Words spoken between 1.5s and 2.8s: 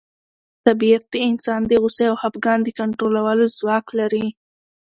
د غوسې او خپګان د